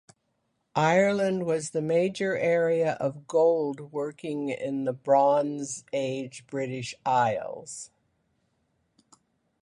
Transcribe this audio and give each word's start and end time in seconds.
Ireland 0.73 1.45
was 1.45 1.69
the 1.69 1.79
major 1.83 2.35
area 2.35 2.93
of 2.93 3.27
gold 3.27 3.91
working 3.91 4.49
in 4.49 4.85
the 4.85 4.93
Bronze 4.93 5.83
Age 5.93 6.43
British 6.47 6.95
Isles. 7.05 7.91